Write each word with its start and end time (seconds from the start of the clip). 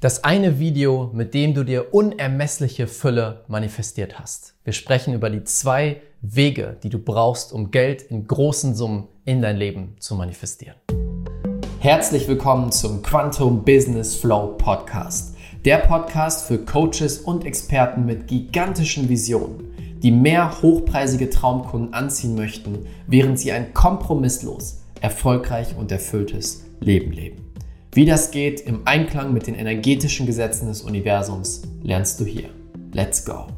Das 0.00 0.22
eine 0.22 0.60
Video, 0.60 1.10
mit 1.12 1.34
dem 1.34 1.54
du 1.54 1.64
dir 1.64 1.92
unermessliche 1.92 2.86
Fülle 2.86 3.42
manifestiert 3.48 4.20
hast. 4.20 4.54
Wir 4.62 4.72
sprechen 4.72 5.12
über 5.12 5.28
die 5.28 5.42
zwei 5.42 6.00
Wege, 6.22 6.76
die 6.84 6.88
du 6.88 7.00
brauchst, 7.00 7.52
um 7.52 7.72
Geld 7.72 8.02
in 8.02 8.28
großen 8.28 8.76
Summen 8.76 9.08
in 9.24 9.42
dein 9.42 9.56
Leben 9.56 9.96
zu 9.98 10.14
manifestieren. 10.14 10.76
Herzlich 11.80 12.28
willkommen 12.28 12.70
zum 12.70 13.02
Quantum 13.02 13.64
Business 13.64 14.14
Flow 14.14 14.54
Podcast. 14.56 15.34
Der 15.64 15.78
Podcast 15.78 16.46
für 16.46 16.58
Coaches 16.58 17.18
und 17.18 17.44
Experten 17.44 18.06
mit 18.06 18.28
gigantischen 18.28 19.08
Visionen, 19.08 19.74
die 20.00 20.12
mehr 20.12 20.62
hochpreisige 20.62 21.28
Traumkunden 21.28 21.92
anziehen 21.92 22.36
möchten, 22.36 22.86
während 23.08 23.40
sie 23.40 23.50
ein 23.50 23.74
kompromisslos, 23.74 24.80
erfolgreich 25.00 25.74
und 25.76 25.90
erfülltes 25.90 26.66
Leben 26.78 27.10
leben. 27.10 27.47
Wie 27.98 28.04
das 28.04 28.30
geht 28.30 28.60
im 28.60 28.82
Einklang 28.84 29.32
mit 29.32 29.48
den 29.48 29.56
energetischen 29.56 30.24
Gesetzen 30.24 30.68
des 30.68 30.82
Universums, 30.82 31.62
lernst 31.82 32.20
du 32.20 32.24
hier. 32.24 32.48
Let's 32.92 33.24
go! 33.24 33.48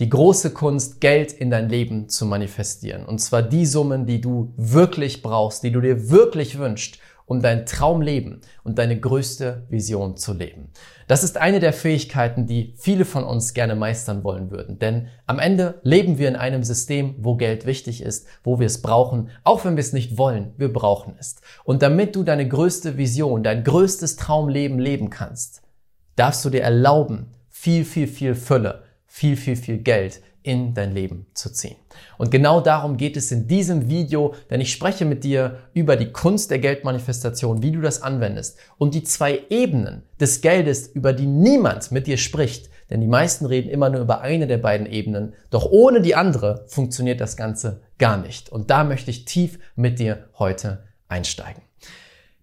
Die 0.00 0.08
große 0.08 0.52
Kunst, 0.52 1.00
Geld 1.00 1.32
in 1.32 1.48
dein 1.48 1.68
Leben 1.68 2.08
zu 2.08 2.26
manifestieren. 2.26 3.06
Und 3.06 3.20
zwar 3.20 3.42
die 3.42 3.66
Summen, 3.66 4.04
die 4.04 4.20
du 4.20 4.52
wirklich 4.56 5.22
brauchst, 5.22 5.62
die 5.62 5.70
du 5.70 5.80
dir 5.80 6.10
wirklich 6.10 6.58
wünschst, 6.58 6.98
um 7.26 7.40
dein 7.40 7.66
Traumleben 7.66 8.40
und 8.62 8.78
deine 8.78 8.98
größte 8.98 9.66
Vision 9.68 10.16
zu 10.16 10.32
leben. 10.32 10.70
Das 11.06 11.24
ist 11.24 11.36
eine 11.36 11.60
der 11.60 11.72
Fähigkeiten, 11.72 12.46
die 12.46 12.74
viele 12.76 13.04
von 13.04 13.24
uns 13.24 13.54
gerne 13.54 13.74
meistern 13.74 14.24
wollen 14.24 14.50
würden. 14.50 14.78
Denn 14.78 15.08
am 15.26 15.38
Ende 15.38 15.80
leben 15.82 16.18
wir 16.18 16.28
in 16.28 16.36
einem 16.36 16.62
System, 16.62 17.14
wo 17.18 17.36
Geld 17.36 17.66
wichtig 17.66 18.02
ist, 18.02 18.26
wo 18.42 18.58
wir 18.58 18.66
es 18.66 18.82
brauchen, 18.82 19.30
auch 19.42 19.64
wenn 19.64 19.76
wir 19.76 19.82
es 19.82 19.92
nicht 19.92 20.18
wollen, 20.18 20.52
wir 20.56 20.72
brauchen 20.72 21.14
es. 21.18 21.36
Und 21.64 21.82
damit 21.82 22.16
du 22.16 22.22
deine 22.22 22.46
größte 22.48 22.96
Vision, 22.96 23.42
dein 23.42 23.64
größtes 23.64 24.16
Traumleben 24.16 24.78
leben 24.78 25.10
kannst, 25.10 25.62
darfst 26.16 26.44
du 26.44 26.50
dir 26.50 26.62
erlauben, 26.62 27.34
viel, 27.48 27.84
viel, 27.84 28.06
viel 28.06 28.34
Fülle, 28.34 28.82
viel, 29.06 29.36
viel, 29.36 29.56
viel 29.56 29.78
Geld 29.78 30.22
in 30.44 30.74
dein 30.74 30.92
Leben 30.92 31.26
zu 31.34 31.50
ziehen. 31.50 31.76
Und 32.18 32.30
genau 32.30 32.60
darum 32.60 32.96
geht 32.96 33.16
es 33.16 33.32
in 33.32 33.48
diesem 33.48 33.88
Video, 33.88 34.34
denn 34.50 34.60
ich 34.60 34.70
spreche 34.70 35.06
mit 35.06 35.24
dir 35.24 35.58
über 35.72 35.96
die 35.96 36.12
Kunst 36.12 36.50
der 36.50 36.58
Geldmanifestation, 36.60 37.62
wie 37.62 37.72
du 37.72 37.80
das 37.80 38.02
anwendest 38.02 38.58
und 38.76 38.94
die 38.94 39.02
zwei 39.02 39.40
Ebenen 39.48 40.02
des 40.20 40.42
Geldes, 40.42 40.86
über 40.88 41.12
die 41.14 41.26
niemand 41.26 41.90
mit 41.90 42.06
dir 42.06 42.18
spricht, 42.18 42.70
denn 42.90 43.00
die 43.00 43.08
meisten 43.08 43.46
reden 43.46 43.70
immer 43.70 43.88
nur 43.88 44.02
über 44.02 44.20
eine 44.20 44.46
der 44.46 44.58
beiden 44.58 44.86
Ebenen, 44.86 45.32
doch 45.50 45.64
ohne 45.70 46.02
die 46.02 46.14
andere 46.14 46.66
funktioniert 46.68 47.20
das 47.20 47.36
Ganze 47.36 47.80
gar 47.98 48.18
nicht. 48.18 48.52
Und 48.52 48.70
da 48.70 48.84
möchte 48.84 49.10
ich 49.10 49.24
tief 49.24 49.58
mit 49.74 49.98
dir 49.98 50.28
heute 50.38 50.84
einsteigen. 51.08 51.62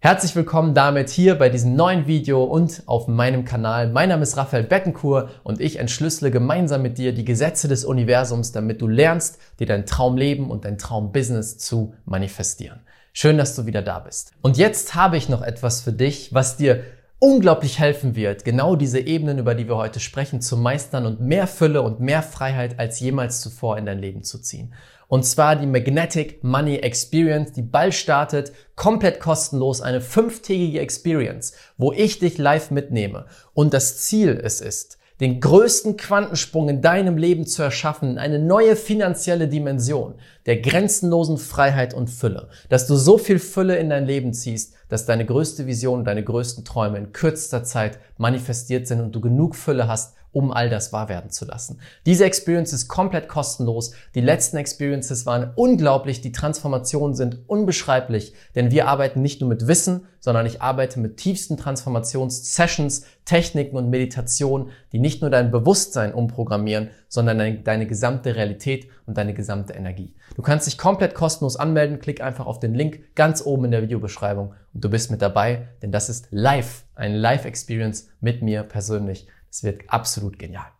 Herzlich 0.03 0.35
willkommen 0.35 0.73
damit 0.73 1.11
hier 1.11 1.35
bei 1.35 1.49
diesem 1.49 1.75
neuen 1.75 2.07
Video 2.07 2.43
und 2.43 2.81
auf 2.87 3.07
meinem 3.07 3.45
Kanal. 3.45 3.87
Mein 3.87 4.09
Name 4.09 4.23
ist 4.23 4.35
Raphael 4.35 4.63
Beckenkur 4.63 5.29
und 5.43 5.61
ich 5.61 5.77
entschlüssele 5.77 6.31
gemeinsam 6.31 6.81
mit 6.81 6.97
dir 6.97 7.13
die 7.13 7.23
Gesetze 7.23 7.67
des 7.67 7.85
Universums, 7.85 8.51
damit 8.51 8.81
du 8.81 8.87
lernst, 8.87 9.37
dir 9.59 9.67
dein 9.67 9.85
Traumleben 9.85 10.49
und 10.49 10.65
dein 10.65 10.79
Traumbusiness 10.79 11.59
zu 11.59 11.93
manifestieren. 12.05 12.79
Schön, 13.13 13.37
dass 13.37 13.55
du 13.55 13.67
wieder 13.67 13.83
da 13.83 13.99
bist. 13.99 14.31
Und 14.41 14.57
jetzt 14.57 14.95
habe 14.95 15.17
ich 15.17 15.29
noch 15.29 15.43
etwas 15.43 15.81
für 15.81 15.93
dich, 15.93 16.33
was 16.33 16.57
dir 16.57 16.83
unglaublich 17.19 17.77
helfen 17.77 18.15
wird, 18.15 18.43
genau 18.43 18.75
diese 18.75 18.99
Ebenen, 18.99 19.37
über 19.37 19.53
die 19.53 19.67
wir 19.67 19.75
heute 19.77 19.99
sprechen, 19.99 20.41
zu 20.41 20.57
meistern 20.57 21.05
und 21.05 21.21
mehr 21.21 21.45
Fülle 21.45 21.83
und 21.83 21.99
mehr 21.99 22.23
Freiheit 22.23 22.79
als 22.79 22.99
jemals 22.99 23.39
zuvor 23.39 23.77
in 23.77 23.85
dein 23.85 23.99
Leben 23.99 24.23
zu 24.23 24.39
ziehen. 24.39 24.73
Und 25.11 25.25
zwar 25.25 25.57
die 25.57 25.67
Magnetic 25.67 26.41
Money 26.41 26.77
Experience, 26.77 27.51
die 27.51 27.63
bald 27.63 27.93
startet, 27.93 28.53
komplett 28.77 29.19
kostenlos, 29.19 29.81
eine 29.81 29.99
fünftägige 29.99 30.79
Experience, 30.79 31.51
wo 31.77 31.91
ich 31.91 32.19
dich 32.19 32.37
live 32.37 32.71
mitnehme. 32.71 33.25
Und 33.53 33.73
das 33.73 33.97
Ziel 33.97 34.39
es 34.41 34.61
ist, 34.61 34.99
den 35.19 35.41
größten 35.41 35.97
Quantensprung 35.97 36.69
in 36.69 36.81
deinem 36.81 37.17
Leben 37.17 37.45
zu 37.45 37.61
erschaffen, 37.61 38.17
eine 38.17 38.39
neue 38.39 38.77
finanzielle 38.77 39.49
Dimension 39.49 40.15
der 40.45 40.61
grenzenlosen 40.61 41.37
Freiheit 41.37 41.93
und 41.93 42.09
Fülle, 42.09 42.47
dass 42.69 42.87
du 42.87 42.95
so 42.95 43.17
viel 43.17 43.39
Fülle 43.39 43.75
in 43.75 43.89
dein 43.89 44.05
Leben 44.05 44.31
ziehst, 44.31 44.75
dass 44.87 45.05
deine 45.05 45.25
größte 45.25 45.67
Vision, 45.67 46.05
deine 46.05 46.23
größten 46.23 46.63
Träume 46.63 46.97
in 46.97 47.11
kürzester 47.11 47.65
Zeit 47.65 47.99
manifestiert 48.17 48.87
sind 48.87 49.01
und 49.01 49.13
du 49.13 49.19
genug 49.19 49.57
Fülle 49.57 49.89
hast, 49.89 50.15
um 50.31 50.51
all 50.51 50.69
das 50.69 50.93
wahr 50.93 51.09
werden 51.09 51.29
zu 51.29 51.45
lassen. 51.45 51.79
Diese 52.05 52.25
Experience 52.25 52.73
ist 52.73 52.87
komplett 52.87 53.27
kostenlos. 53.27 53.91
Die 54.15 54.21
letzten 54.21 54.57
Experiences 54.57 55.25
waren 55.25 55.51
unglaublich. 55.55 56.21
Die 56.21 56.31
Transformationen 56.31 57.15
sind 57.15 57.39
unbeschreiblich, 57.47 58.33
denn 58.55 58.71
wir 58.71 58.87
arbeiten 58.87 59.21
nicht 59.21 59.41
nur 59.41 59.49
mit 59.49 59.67
Wissen, 59.67 60.07
sondern 60.19 60.45
ich 60.45 60.61
arbeite 60.61 60.99
mit 60.99 61.17
tiefsten 61.17 61.57
Transformations-Sessions, 61.57 63.05
Techniken 63.25 63.75
und 63.75 63.89
Meditationen, 63.89 64.69
die 64.93 64.99
nicht 64.99 65.21
nur 65.21 65.31
dein 65.31 65.51
Bewusstsein 65.51 66.13
umprogrammieren, 66.13 66.91
sondern 67.07 67.39
deine, 67.39 67.59
deine 67.59 67.87
gesamte 67.87 68.35
Realität 68.35 68.87
und 69.07 69.17
deine 69.17 69.33
gesamte 69.33 69.73
Energie. 69.73 70.15
Du 70.35 70.41
kannst 70.41 70.67
dich 70.67 70.77
komplett 70.77 71.15
kostenlos 71.15 71.57
anmelden. 71.57 71.99
Klick 71.99 72.21
einfach 72.21 72.45
auf 72.45 72.59
den 72.59 72.73
Link 72.73 73.15
ganz 73.15 73.45
oben 73.45 73.65
in 73.65 73.71
der 73.71 73.81
Videobeschreibung 73.81 74.53
und 74.73 74.83
du 74.83 74.89
bist 74.89 75.11
mit 75.11 75.21
dabei, 75.21 75.67
denn 75.81 75.91
das 75.91 76.09
ist 76.09 76.27
live, 76.31 76.85
eine 76.95 77.17
Live-Experience 77.17 78.07
mit 78.21 78.41
mir 78.41 78.63
persönlich. 78.63 79.27
Es 79.51 79.63
wird 79.63 79.89
absolut 79.89 80.39
genial. 80.39 80.71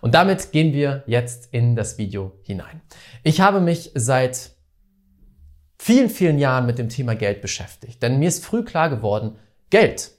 Und 0.00 0.14
damit 0.14 0.52
gehen 0.52 0.72
wir 0.72 1.04
jetzt 1.06 1.52
in 1.52 1.76
das 1.76 1.96
Video 1.96 2.38
hinein. 2.42 2.82
Ich 3.22 3.40
habe 3.40 3.60
mich 3.60 3.92
seit 3.94 4.52
vielen, 5.78 6.10
vielen 6.10 6.38
Jahren 6.38 6.66
mit 6.66 6.78
dem 6.78 6.88
Thema 6.88 7.14
Geld 7.14 7.40
beschäftigt, 7.40 8.02
denn 8.02 8.18
mir 8.18 8.28
ist 8.28 8.44
früh 8.44 8.64
klar 8.64 8.90
geworden, 8.90 9.38
Geld 9.70 10.12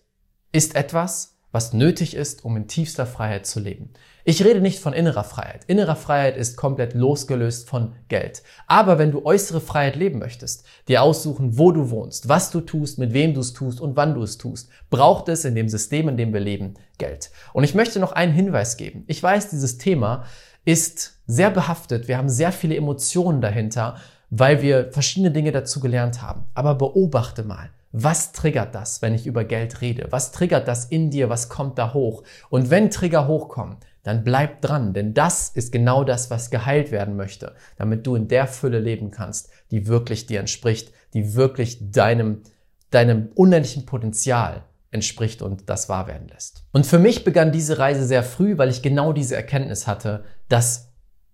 ist 0.51 0.75
etwas, 0.75 1.36
was 1.51 1.73
nötig 1.73 2.15
ist, 2.15 2.43
um 2.45 2.57
in 2.57 2.67
tiefster 2.67 3.05
Freiheit 3.05 3.45
zu 3.45 3.59
leben. 3.59 3.89
Ich 4.25 4.43
rede 4.43 4.59
nicht 4.59 4.79
von 4.79 4.91
innerer 4.91 5.23
Freiheit. 5.23 5.63
Innerer 5.67 5.95
Freiheit 5.95 6.35
ist 6.35 6.57
komplett 6.57 6.93
losgelöst 6.93 7.69
von 7.69 7.95
Geld. 8.09 8.43
Aber 8.67 8.99
wenn 8.99 9.11
du 9.11 9.25
äußere 9.25 9.61
Freiheit 9.61 9.95
leben 9.95 10.19
möchtest, 10.19 10.65
dir 10.89 11.01
aussuchen, 11.01 11.57
wo 11.57 11.71
du 11.71 11.89
wohnst, 11.89 12.27
was 12.27 12.51
du 12.51 12.59
tust, 12.59 12.99
mit 12.99 13.13
wem 13.13 13.33
du 13.33 13.39
es 13.39 13.53
tust 13.53 13.79
und 13.79 13.95
wann 13.95 14.15
du 14.15 14.23
es 14.23 14.37
tust, 14.37 14.69
braucht 14.89 15.29
es 15.29 15.45
in 15.45 15.55
dem 15.55 15.69
System, 15.69 16.09
in 16.09 16.17
dem 16.17 16.33
wir 16.33 16.41
leben, 16.41 16.73
Geld. 16.97 17.31
Und 17.53 17.63
ich 17.63 17.73
möchte 17.73 18.01
noch 18.01 18.11
einen 18.11 18.33
Hinweis 18.33 18.75
geben. 18.75 19.05
Ich 19.07 19.23
weiß, 19.23 19.49
dieses 19.49 19.77
Thema 19.77 20.25
ist 20.65 21.21
sehr 21.27 21.49
behaftet. 21.49 22.09
Wir 22.09 22.17
haben 22.17 22.27
sehr 22.27 22.51
viele 22.51 22.75
Emotionen 22.75 23.39
dahinter, 23.39 23.95
weil 24.29 24.61
wir 24.61 24.91
verschiedene 24.91 25.31
Dinge 25.31 25.53
dazu 25.53 25.79
gelernt 25.79 26.21
haben. 26.21 26.43
Aber 26.53 26.75
beobachte 26.75 27.43
mal. 27.43 27.69
Was 27.91 28.31
triggert 28.31 28.75
das, 28.75 29.01
wenn 29.01 29.13
ich 29.13 29.25
über 29.25 29.43
Geld 29.43 29.81
rede? 29.81 30.07
Was 30.11 30.31
triggert 30.31 30.67
das 30.67 30.85
in 30.85 31.09
dir? 31.09 31.29
Was 31.29 31.49
kommt 31.49 31.77
da 31.77 31.93
hoch? 31.93 32.23
Und 32.49 32.69
wenn 32.69 32.91
Trigger 32.91 33.27
hochkommen, 33.27 33.77
dann 34.03 34.23
bleib 34.23 34.61
dran, 34.61 34.93
denn 34.93 35.13
das 35.13 35.49
ist 35.49 35.71
genau 35.71 36.05
das, 36.05 36.31
was 36.31 36.49
geheilt 36.49 36.91
werden 36.91 37.17
möchte, 37.17 37.55
damit 37.77 38.07
du 38.07 38.15
in 38.15 38.29
der 38.29 38.47
Fülle 38.47 38.79
leben 38.79 39.11
kannst, 39.11 39.49
die 39.71 39.87
wirklich 39.87 40.25
dir 40.27 40.39
entspricht, 40.39 40.93
die 41.13 41.35
wirklich 41.35 41.91
deinem, 41.91 42.41
deinem 42.89 43.29
unendlichen 43.35 43.85
Potenzial 43.85 44.63
entspricht 44.91 45.41
und 45.41 45.69
das 45.69 45.89
wahr 45.89 46.07
werden 46.07 46.29
lässt. 46.29 46.63
Und 46.71 46.85
für 46.85 46.99
mich 46.99 47.25
begann 47.25 47.51
diese 47.51 47.79
Reise 47.79 48.05
sehr 48.05 48.23
früh, 48.23 48.57
weil 48.57 48.69
ich 48.69 48.81
genau 48.81 49.11
diese 49.11 49.35
Erkenntnis 49.35 49.87
hatte, 49.87 50.23
dass 50.47 50.93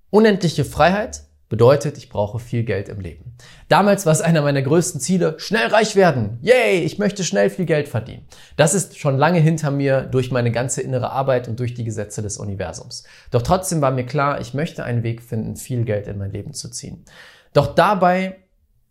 unendliche 0.10 0.66
Freiheit 0.66 1.26
Bedeutet, 1.54 2.00
ich 2.00 2.10
brauche 2.10 2.40
viel 2.40 2.64
Geld 2.64 2.90
im 2.90 3.00
Leben. 3.00 3.36
Damals 3.70 4.08
war 4.08 4.14
es 4.14 4.22
einer 4.22 4.42
meiner 4.42 4.64
größten 4.64 5.00
Ziele, 5.00 5.36
schnell 5.38 5.68
reich 5.68 5.96
werden. 5.96 6.40
Yay, 6.42 6.80
ich 6.80 6.98
möchte 6.98 7.24
schnell 7.24 7.52
viel 7.52 7.66
Geld 7.66 7.88
verdienen. 7.88 8.26
Das 8.56 8.74
ist 8.74 8.98
schon 8.98 9.20
lange 9.20 9.40
hinter 9.40 9.70
mir 9.70 10.02
durch 10.02 10.32
meine 10.32 10.52
ganze 10.52 10.82
innere 10.82 11.12
Arbeit 11.12 11.48
und 11.48 11.60
durch 11.60 11.76
die 11.76 11.84
Gesetze 11.84 12.24
des 12.24 12.38
Universums. 12.38 13.04
Doch 13.30 13.44
trotzdem 13.44 13.82
war 13.82 13.92
mir 13.92 14.08
klar, 14.08 14.42
ich 14.42 14.56
möchte 14.56 14.84
einen 14.84 15.04
Weg 15.04 15.22
finden, 15.22 15.56
viel 15.56 15.84
Geld 15.84 16.08
in 16.08 16.18
mein 16.18 16.32
Leben 16.32 16.56
zu 16.56 16.72
ziehen. 16.72 17.06
Doch 17.54 17.76
dabei 17.76 18.38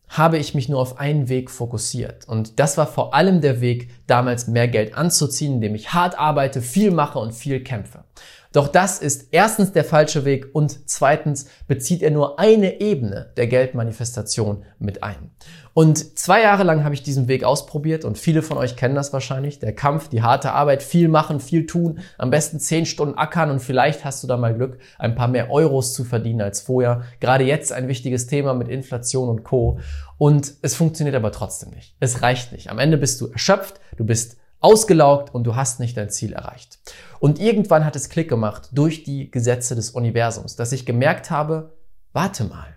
habe 0.09 0.39
ich 0.39 0.55
mich 0.55 0.69
nur 0.69 0.79
auf 0.79 1.01
einen 1.01 1.29
Weg 1.29 1.51
fokussiert. 1.51 2.29
Und 2.29 2.61
das 2.61 2.79
war 2.79 2.87
vor 2.87 3.13
allem 3.13 3.41
der 3.41 3.61
Weg, 3.61 3.91
damals 4.07 4.47
mehr 4.47 4.69
Geld 4.69 4.97
anzuziehen, 4.97 5.55
indem 5.55 5.75
ich 5.75 5.95
hart 5.95 6.17
arbeite, 6.17 6.63
viel 6.63 6.93
mache 6.93 7.19
und 7.19 7.33
viel 7.33 7.65
kämpfe. 7.65 8.05
Doch 8.53 8.69
das 8.69 8.99
ist 8.99 9.29
erstens 9.31 9.73
der 9.73 9.85
falsche 9.85 10.25
Weg 10.25 10.55
und 10.55 10.89
zweitens 10.89 11.47
bezieht 11.67 12.03
er 12.03 12.11
nur 12.11 12.39
eine 12.39 12.81
Ebene 12.81 13.33
der 13.37 13.47
Geldmanifestation 13.47 14.65
mit 14.79 15.03
ein. 15.03 15.31
Und 15.75 16.19
zwei 16.19 16.43
Jahre 16.43 16.65
lang 16.65 16.85
habe 16.85 16.95
ich 16.95 17.03
diesen 17.03 17.29
Weg 17.29 17.45
ausprobiert 17.45 18.05
und 18.05 18.19
viele 18.19 18.43
von 18.43 18.59
euch 18.59 18.77
kennen 18.77 18.95
das 18.95 19.15
wahrscheinlich. 19.15 19.59
Der 19.59 19.75
Kampf, 19.75 20.09
die 20.09 20.21
harte 20.21 20.53
Arbeit, 20.53 20.83
viel 20.83 21.09
machen, 21.09 21.41
viel 21.41 21.65
tun, 21.65 22.01
am 22.19 22.29
besten 22.29 22.61
zehn 22.61 22.85
Stunden 22.85 23.17
ackern 23.17 23.51
und 23.51 23.61
vielleicht 23.61 24.05
hast 24.05 24.23
du 24.23 24.27
da 24.27 24.37
mal 24.37 24.55
Glück, 24.55 24.79
ein 24.99 25.15
paar 25.15 25.29
mehr 25.29 25.51
Euros 25.51 25.95
zu 25.95 26.05
verdienen 26.05 26.43
als 26.43 26.61
vorher. 26.61 27.03
Gerade 27.21 27.45
jetzt 27.45 27.73
ein 27.73 27.89
wichtiges 27.89 28.27
Thema 28.27 28.53
mit 28.53 28.69
Inflation 28.69 29.31
und 29.31 29.45
Co. 29.45 29.79
Und 30.19 30.53
es 30.61 30.75
funktioniert 30.75 31.17
aber 31.17 31.33
trotzdem 31.33 31.71
nicht. 31.71 31.97
Es 32.01 32.21
reicht 32.21 32.53
nicht. 32.53 32.71
Am 32.71 32.79
Ende 32.79 32.99
bist 32.99 33.19
du 33.23 33.29
erschöpft, 33.29 33.81
du 33.97 34.05
bist 34.05 34.37
ausgelaugt 34.63 35.35
und 35.35 35.45
du 35.45 35.57
hast 35.57 35.81
nicht 35.81 35.97
dein 35.97 36.11
Ziel 36.11 36.33
erreicht. 36.33 36.79
Und 37.21 37.41
irgendwann 37.41 37.85
hat 37.85 37.97
es 37.97 38.09
Klick 38.09 38.29
gemacht 38.29 38.71
durch 38.73 39.05
die 39.05 39.31
Gesetze 39.31 39.75
des 39.75 39.91
Universums, 39.91 40.57
dass 40.57 40.73
ich 40.73 40.87
gemerkt 40.87 41.31
habe, 41.31 41.75
warte 42.13 42.45
mal, 42.45 42.69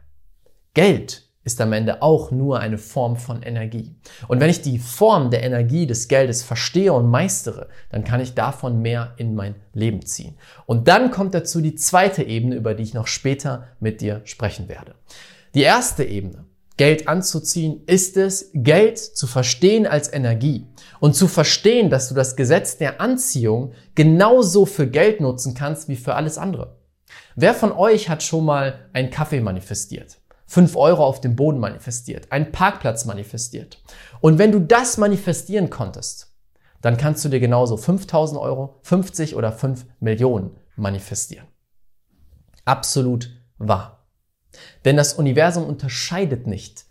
Geld 0.74 1.26
ist 1.46 1.62
am 1.62 1.74
Ende 1.74 2.02
auch 2.02 2.32
nur 2.32 2.60
eine 2.60 2.80
Form 2.80 3.18
von 3.18 3.44
Energie. 3.44 3.96
Und 4.28 4.40
wenn 4.40 4.50
ich 4.50 4.64
die 4.64 4.80
Form 4.80 5.30
der 5.30 5.44
Energie 5.44 5.86
des 5.86 6.08
Geldes 6.08 6.42
verstehe 6.42 6.92
und 6.92 7.10
meistere, 7.10 7.70
dann 7.92 8.04
kann 8.04 8.20
ich 8.20 8.34
davon 8.34 8.82
mehr 8.82 9.14
in 9.18 9.36
mein 9.36 9.56
Leben 9.72 10.04
ziehen. 10.06 10.36
Und 10.66 10.88
dann 10.88 11.12
kommt 11.12 11.36
dazu 11.36 11.62
die 11.62 11.76
zweite 11.76 12.24
Ebene, 12.24 12.56
über 12.56 12.74
die 12.74 12.84
ich 12.84 12.96
noch 12.96 13.06
später 13.06 13.68
mit 13.80 14.02
dir 14.02 14.22
sprechen 14.26 14.68
werde. 14.68 14.96
Die 15.54 15.62
erste 15.62 16.04
Ebene, 16.04 16.46
Geld 16.78 17.08
anzuziehen, 17.08 17.84
ist 17.86 18.18
es, 18.18 18.50
Geld 18.54 18.98
zu 18.98 19.28
verstehen 19.28 19.86
als 19.86 20.12
Energie 20.12 20.66
und 21.06 21.14
zu 21.14 21.28
verstehen, 21.28 21.92
dass 21.92 22.10
du 22.10 22.16
das 22.16 22.36
Gesetz 22.36 22.78
der 22.78 23.00
Anziehung 23.00 23.74
genauso 23.94 24.66
für 24.66 24.88
Geld 24.88 25.22
nutzen 25.22 25.54
kannst 25.54 25.88
wie 25.88 25.98
für 25.98 26.16
alles 26.16 26.40
andere. 26.40 26.80
Wer 27.36 27.54
von 27.54 27.72
euch 27.72 28.10
hat 28.10 28.24
schon 28.24 28.44
mal 28.44 28.90
einen 28.92 29.12
Kaffee 29.12 29.40
manifestiert? 29.40 30.18
5 30.48 30.76
Euro 30.76 31.06
auf 31.06 31.22
dem 31.22 31.36
Boden 31.36 31.60
manifestiert, 31.60 32.32
einen 32.32 32.52
Parkplatz 32.52 33.06
manifestiert. 33.06 33.84
Und 34.20 34.40
wenn 34.40 34.52
du 34.52 34.60
das 34.60 34.98
manifestieren 34.98 35.70
konntest, 35.70 36.34
dann 36.82 36.98
kannst 36.98 37.24
du 37.24 37.30
dir 37.30 37.40
genauso 37.40 37.78
5000 37.78 38.42
Euro, 38.42 38.80
50 38.82 39.36
oder 39.36 39.52
5 39.52 39.86
Millionen 40.00 40.58
manifestieren. 40.76 41.46
Absolut 42.66 43.30
wahr. 43.60 44.08
Denn 44.86 44.98
das 44.98 45.14
Universum 45.14 45.68
unterscheidet 45.68 46.48
nicht, 46.48 46.86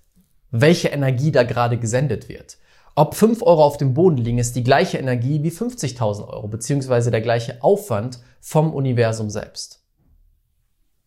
welche 0.52 0.90
Energie 0.90 1.32
da 1.32 1.42
gerade 1.42 1.78
gesendet 1.78 2.28
wird. 2.28 2.58
Ob 2.96 3.16
5 3.16 3.42
Euro 3.42 3.64
auf 3.64 3.76
dem 3.76 3.92
Boden 3.92 4.18
liegen, 4.18 4.38
ist 4.38 4.54
die 4.54 4.62
gleiche 4.62 4.98
Energie 4.98 5.42
wie 5.42 5.50
50.000 5.50 6.28
Euro, 6.28 6.46
beziehungsweise 6.46 7.10
der 7.10 7.22
gleiche 7.22 7.60
Aufwand 7.60 8.20
vom 8.40 8.72
Universum 8.72 9.30
selbst. 9.30 9.82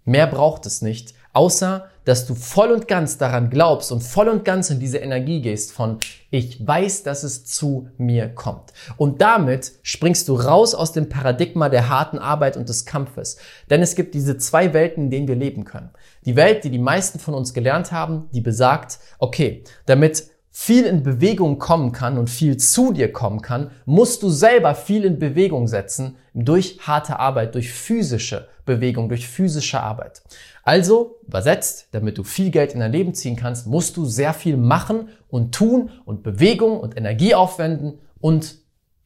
Mehr 0.04 0.28
braucht 0.28 0.66
es 0.66 0.82
nicht, 0.82 1.14
außer 1.34 1.88
dass 2.04 2.26
du 2.26 2.36
voll 2.36 2.72
und 2.72 2.88
ganz 2.88 3.18
daran 3.18 3.50
glaubst 3.50 3.92
und 3.92 4.02
voll 4.02 4.30
und 4.30 4.46
ganz 4.46 4.70
in 4.70 4.80
diese 4.80 4.98
Energie 4.98 5.42
gehst 5.42 5.74
von 5.74 6.00
ich 6.30 6.66
weiß, 6.66 7.04
dass 7.04 7.24
es 7.24 7.46
zu 7.46 7.90
mir 7.98 8.30
kommt. 8.30 8.74
Und 8.96 9.22
damit 9.22 9.74
springst 9.82 10.28
du 10.30 10.36
raus 10.36 10.74
aus 10.76 10.94
dem 10.94 11.10
Paradigma 11.10 11.68
der 11.70 11.90
harten 11.90 12.20
Arbeit 12.20 12.58
und 12.58 12.70
des 12.70 12.86
Kampfes. 12.86 13.38
Denn 13.70 13.82
es 13.82 13.96
gibt 13.96 14.14
diese 14.14 14.38
zwei 14.38 14.74
Welten, 14.74 15.06
in 15.06 15.10
denen 15.10 15.28
wir 15.28 15.36
leben 15.36 15.66
können. 15.66 15.90
Die 16.26 16.38
Welt, 16.38 16.64
die 16.64 16.70
die 16.70 16.80
meisten 16.80 17.20
von 17.20 17.34
uns 17.34 17.54
gelernt 17.54 17.92
haben, 17.92 18.30
die 18.32 18.42
besagt, 18.42 19.00
okay, 19.20 19.64
damit 19.86 20.30
viel 20.60 20.86
in 20.86 21.04
Bewegung 21.04 21.60
kommen 21.60 21.92
kann 21.92 22.18
und 22.18 22.32
viel 22.32 22.58
zu 22.58 22.92
dir 22.92 23.14
kommen 23.14 23.44
kann, 23.44 23.70
musst 23.86 24.24
du 24.24 24.30
selber 24.30 24.74
viel 24.74 25.06
in 25.06 25.20
Bewegung 25.20 25.68
setzen 25.68 26.18
durch 26.34 26.80
harte 26.82 27.20
Arbeit, 27.20 27.54
durch 27.54 27.72
physische 27.72 28.48
Bewegung, 28.66 29.08
durch 29.08 29.28
physische 29.28 29.80
Arbeit. 29.80 30.24
Also, 30.64 31.20
übersetzt, 31.28 31.90
damit 31.92 32.18
du 32.18 32.24
viel 32.24 32.50
Geld 32.50 32.74
in 32.74 32.80
dein 32.80 32.92
Leben 32.92 33.14
ziehen 33.14 33.36
kannst, 33.36 33.68
musst 33.68 33.96
du 33.98 34.06
sehr 34.06 34.34
viel 34.34 34.58
machen 34.58 35.10
und 35.30 35.54
tun 35.54 35.92
und 36.06 36.24
Bewegung 36.24 36.80
und 36.80 36.98
Energie 36.98 37.36
aufwenden 37.36 38.00
und 38.20 38.56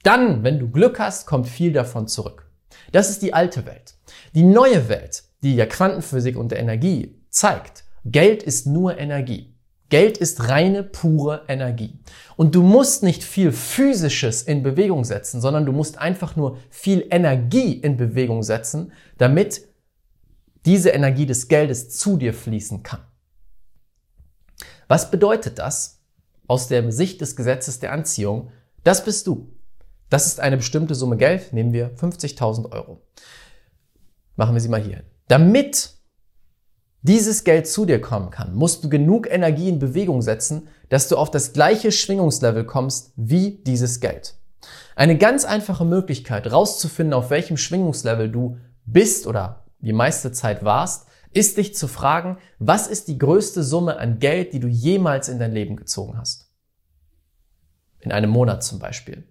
dann, 0.04 0.46
wenn 0.46 0.58
du 0.58 0.70
Glück 0.72 1.00
hast, 1.00 1.28
kommt 1.28 1.50
viel 1.50 1.74
davon 1.74 2.08
zurück. 2.08 2.50
Das 2.94 3.10
ist 3.10 3.22
die 3.22 3.34
alte 3.34 3.66
Welt. 3.66 3.96
Die 4.34 4.44
neue 4.44 4.88
Welt, 4.88 5.24
die 5.44 5.58
ja 5.58 5.66
Quantenphysik 5.66 6.38
und 6.38 6.54
der 6.54 6.60
Energie 6.60 7.20
zeigt, 7.30 7.84
Geld 8.06 8.42
ist 8.42 8.68
nur 8.68 8.98
Energie. 8.98 9.51
Geld 9.92 10.18
ist 10.18 10.48
reine, 10.48 10.84
pure 10.84 11.44
Energie. 11.50 12.00
Und 12.38 12.56
du 12.56 12.64
musst 12.64 13.04
nicht 13.04 13.26
viel 13.26 13.52
Physisches 13.52 14.42
in 14.42 14.64
Bewegung 14.64 15.04
setzen, 15.04 15.42
sondern 15.42 15.66
du 15.66 15.74
musst 15.74 15.98
einfach 15.98 16.38
nur 16.38 16.58
viel 16.70 17.06
Energie 17.12 17.74
in 17.74 17.98
Bewegung 17.98 18.42
setzen, 18.42 18.94
damit 19.18 19.68
diese 20.66 20.92
Energie 20.92 21.26
des 21.26 21.50
Geldes 21.50 21.90
zu 21.90 22.16
dir 22.16 22.34
fließen 22.34 22.84
kann. 22.84 23.02
Was 24.88 25.12
bedeutet 25.12 25.60
das 25.60 26.00
aus 26.48 26.70
der 26.70 26.90
Sicht 26.94 27.20
des 27.20 27.36
Gesetzes 27.36 27.80
der 27.80 27.92
Anziehung? 27.92 28.50
Das 28.86 29.04
bist 29.04 29.28
du. 29.28 29.54
Das 30.10 30.26
ist 30.26 30.40
eine 30.40 30.56
bestimmte 30.56 30.96
Summe 30.96 31.18
Geld, 31.18 31.52
nehmen 31.52 31.74
wir 31.74 31.94
50.000 31.98 32.72
Euro. 32.72 33.02
Machen 34.38 34.56
wir 34.56 34.62
sie 34.62 34.70
mal 34.70 34.82
hier 34.82 34.98
hin. 34.98 35.06
Damit 35.28 36.01
dieses 37.02 37.44
Geld 37.44 37.68
zu 37.68 37.86
dir 37.86 38.00
kommen 38.00 38.30
kann, 38.30 38.54
musst 38.54 38.84
du 38.84 38.90
genug 38.90 39.28
Energie 39.30 39.70
in 39.70 39.80
Bewegung 39.80 40.22
setzen, 40.22 40.68
dass 40.90 41.08
du 41.08 41.18
auf 41.18 41.32
das 41.32 41.54
gleiche 41.54 41.92
Schwingungslevel 41.92 42.66
kommst 42.66 43.14
wie 43.16 43.62
dieses 43.66 44.00
Geld. 44.00 44.36
Eine 44.96 45.18
ganz 45.18 45.46
einfache 45.46 45.86
Möglichkeit, 45.86 46.52
rauszufinden, 46.52 47.14
auf 47.14 47.30
welchem 47.30 47.58
Schwingungslevel 47.58 48.30
du 48.30 48.58
bist 48.86 49.26
oder 49.26 49.64
die 49.80 49.94
meiste 49.94 50.32
Zeit 50.32 50.64
warst, 50.64 51.08
ist 51.34 51.58
dich 51.58 51.76
zu 51.76 51.88
fragen, 51.88 52.38
was 52.60 52.88
ist 52.88 53.08
die 53.08 53.18
größte 53.18 53.64
Summe 53.64 53.98
an 53.98 54.20
Geld, 54.20 54.54
die 54.54 54.60
du 54.60 54.68
jemals 54.68 55.30
in 55.30 55.40
dein 55.40 55.54
Leben 55.54 55.78
gezogen 55.78 56.18
hast? 56.18 56.52
In 58.00 58.12
einem 58.12 58.30
Monat 58.30 58.64
zum 58.64 58.80
Beispiel. 58.80 59.24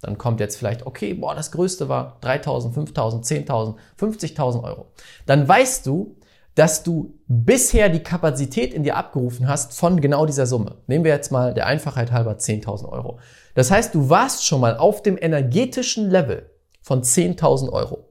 Dann 0.00 0.16
kommt 0.16 0.38
jetzt 0.38 0.56
vielleicht, 0.56 0.86
okay, 0.86 1.14
boah, 1.14 1.34
das 1.34 1.50
größte 1.50 1.88
war 1.88 2.18
3000, 2.20 2.72
5000, 2.72 3.24
10.000, 3.24 3.74
50.000 3.98 4.62
Euro. 4.62 4.92
Dann 5.26 5.48
weißt 5.48 5.84
du, 5.86 6.16
dass 6.58 6.82
du 6.82 7.14
bisher 7.28 7.88
die 7.88 8.02
Kapazität 8.02 8.74
in 8.74 8.82
dir 8.82 8.96
abgerufen 8.96 9.46
hast 9.46 9.74
von 9.74 10.00
genau 10.00 10.26
dieser 10.26 10.44
Summe. 10.44 10.78
Nehmen 10.88 11.04
wir 11.04 11.12
jetzt 11.12 11.30
mal 11.30 11.54
der 11.54 11.66
Einfachheit 11.66 12.10
halber 12.10 12.32
10.000 12.32 12.88
Euro. 12.88 13.20
Das 13.54 13.70
heißt, 13.70 13.94
du 13.94 14.10
warst 14.10 14.44
schon 14.44 14.60
mal 14.60 14.76
auf 14.76 15.00
dem 15.04 15.16
energetischen 15.16 16.10
Level 16.10 16.50
von 16.82 17.04
10.000 17.04 17.72
Euro. 17.72 18.08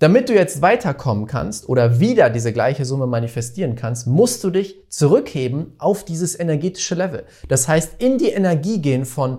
Damit 0.00 0.28
du 0.28 0.34
jetzt 0.34 0.60
weiterkommen 0.60 1.26
kannst 1.26 1.66
oder 1.66 1.98
wieder 1.98 2.28
diese 2.28 2.52
gleiche 2.52 2.84
Summe 2.84 3.06
manifestieren 3.06 3.74
kannst, 3.74 4.06
musst 4.06 4.44
du 4.44 4.50
dich 4.50 4.76
zurückheben 4.90 5.76
auf 5.78 6.04
dieses 6.04 6.38
energetische 6.38 6.94
Level. 6.94 7.24
Das 7.48 7.68
heißt, 7.68 8.02
in 8.02 8.18
die 8.18 8.28
Energie 8.28 8.82
gehen 8.82 9.06
von, 9.06 9.38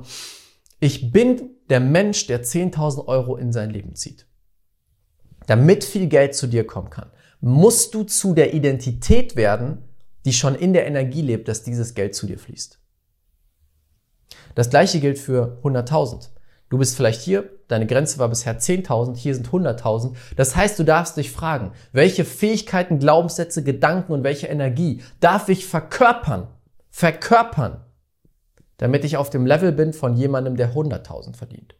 ich 0.79 1.11
bin 1.11 1.51
der 1.69 1.81
Mensch, 1.81 2.25
der 2.25 2.43
10.000 2.43 3.05
Euro 3.05 3.37
in 3.37 3.53
sein 3.53 3.69
Leben 3.69 3.93
zieht. 3.93 4.25
Damit 5.45 5.83
viel 5.83 6.07
Geld 6.07 6.33
zu 6.33 6.47
dir 6.47 6.65
kommen 6.65 6.89
kann 6.89 7.11
musst 7.39 7.93
du 7.93 8.03
zu 8.03 8.33
der 8.33 8.53
Identität 8.53 9.35
werden, 9.35 9.83
die 10.25 10.33
schon 10.33 10.55
in 10.55 10.73
der 10.73 10.87
Energie 10.87 11.21
lebt, 11.21 11.47
dass 11.47 11.63
dieses 11.63 11.93
Geld 11.93 12.15
zu 12.15 12.27
dir 12.27 12.39
fließt. 12.39 12.79
Das 14.55 14.69
gleiche 14.69 14.99
gilt 14.99 15.19
für 15.19 15.59
100.000. 15.63 16.29
Du 16.69 16.77
bist 16.77 16.97
vielleicht 16.97 17.21
hier, 17.21 17.49
deine 17.69 17.87
Grenze 17.87 18.19
war 18.19 18.27
bisher 18.27 18.59
10.000, 18.59 19.15
hier 19.15 19.35
sind 19.35 19.47
100.000. 19.47 20.15
Das 20.35 20.55
heißt, 20.55 20.77
du 20.79 20.83
darfst 20.83 21.15
dich 21.15 21.31
fragen, 21.31 21.71
welche 21.93 22.25
Fähigkeiten, 22.25 22.99
Glaubenssätze, 22.99 23.63
Gedanken 23.63 24.11
und 24.11 24.23
welche 24.23 24.47
Energie 24.47 25.01
darf 25.19 25.47
ich 25.47 25.65
verkörpern, 25.65 26.47
verkörpern, 26.89 27.85
damit 28.77 29.05
ich 29.05 29.15
auf 29.15 29.29
dem 29.29 29.45
Level 29.45 29.71
bin 29.71 29.93
von 29.93 30.17
jemandem, 30.17 30.57
der 30.57 30.73
100.000 30.73 31.35
verdient. 31.35 31.75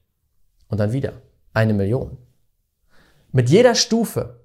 Und 0.70 0.80
dann 0.80 0.94
wieder 0.94 1.14
eine 1.54 1.74
Million. 1.74 2.18
Mit 3.32 3.50
jeder 3.50 3.76
Stufe 3.76 4.37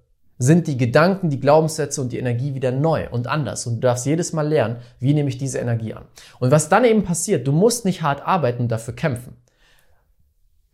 sind 0.42 0.66
die 0.66 0.76
Gedanken, 0.76 1.30
die 1.30 1.38
Glaubenssätze 1.38 2.00
und 2.00 2.10
die 2.10 2.18
Energie 2.18 2.54
wieder 2.54 2.72
neu 2.72 3.08
und 3.10 3.28
anders. 3.28 3.66
Und 3.66 3.76
du 3.76 3.80
darfst 3.80 4.06
jedes 4.06 4.32
Mal 4.32 4.48
lernen, 4.48 4.78
wie 4.98 5.14
nehme 5.14 5.28
ich 5.28 5.38
diese 5.38 5.58
Energie 5.58 5.94
an. 5.94 6.04
Und 6.40 6.50
was 6.50 6.68
dann 6.68 6.84
eben 6.84 7.04
passiert, 7.04 7.46
du 7.46 7.52
musst 7.52 7.84
nicht 7.84 8.02
hart 8.02 8.26
arbeiten 8.26 8.62
und 8.62 8.68
dafür 8.68 8.94
kämpfen. 8.94 9.36